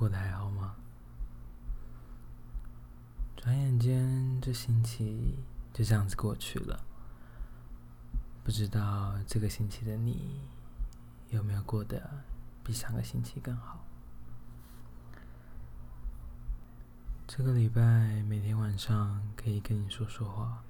[0.00, 0.76] 过得还好吗？
[3.36, 5.38] 转眼间，这星期
[5.74, 6.82] 就这样子过去了。
[8.42, 10.40] 不知道这个星期的你
[11.28, 12.24] 有没有过得
[12.64, 13.84] 比上个星期更好？
[17.26, 20.64] 这个礼拜每天晚上可以跟你说说话，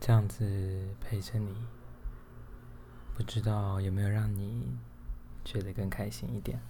[0.00, 1.54] 这样子陪着你，
[3.14, 4.76] 不知道有没有让你
[5.44, 6.60] 觉得更开心一点？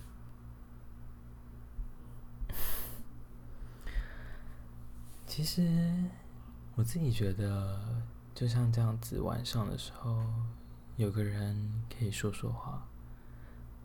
[5.38, 5.62] 其实
[6.74, 8.02] 我自己觉得，
[8.34, 10.20] 就像这样子，晚上的时候
[10.96, 12.88] 有个人可以说说话，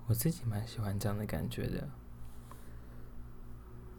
[0.08, 1.88] 我自己蛮喜欢这样的感觉的。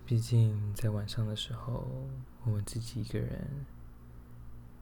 [0.05, 1.87] 毕竟在晚上的时候，
[2.43, 3.65] 我们自己一个人，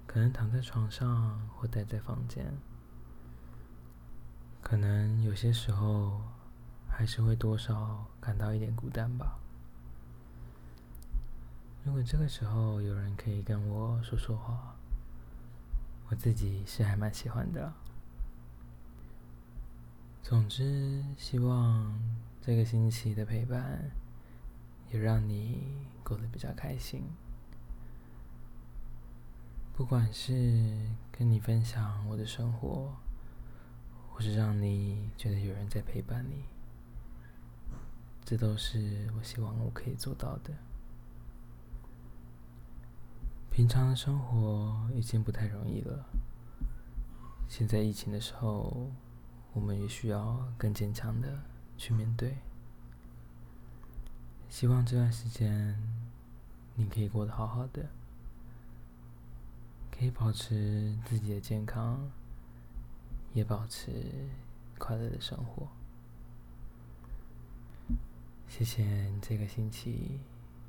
[0.07, 2.57] 可能躺在床上或待在房间，
[4.63, 6.23] 可能有些时候
[6.89, 9.39] 还是会多少感到一点孤单吧。
[11.85, 14.77] 如果这个时候有人可以跟我说说话，
[16.09, 17.73] 我自己是还蛮喜欢的。
[20.23, 22.01] 总之，希望
[22.41, 23.91] 这个星期的陪伴。
[24.93, 27.03] 也让你过得比较开心。
[29.73, 30.77] 不管是
[31.11, 32.95] 跟你分享我的生活，
[34.11, 36.45] 或是让你觉得有人在陪伴你，
[38.23, 40.53] 这都是我希望我可以做到的。
[43.53, 46.07] 平常的生活已经不太容易了，
[47.51, 48.91] 现在疫情的时候，
[49.53, 51.39] 我们也需要更坚强的
[51.77, 52.39] 去面对。
[54.49, 55.79] 希望这段时间
[56.77, 57.91] 你可以过得好好的，
[59.91, 62.11] 可以保持自己的健康，
[63.35, 63.93] 也保持
[64.79, 65.69] 快乐的生活。
[68.49, 70.21] 谢谢你这个星期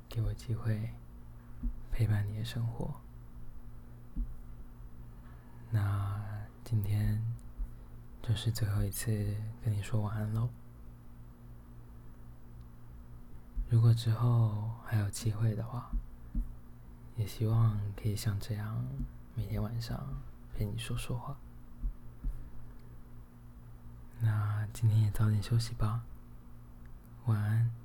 [0.09, 0.89] 给我机会
[1.93, 2.91] 陪伴你的生活。
[5.69, 6.19] 那
[6.63, 7.23] 今天
[8.23, 9.11] 就是最后一次
[9.63, 10.49] 跟你说晚安喽。
[13.69, 15.91] 如果之后还有机会的话，
[17.15, 18.83] 也希望可以像这样
[19.35, 20.21] 每天晚上
[20.55, 21.37] 陪你说说话。
[24.19, 26.03] 那今天也早点休息吧，
[27.25, 27.82] 晚安。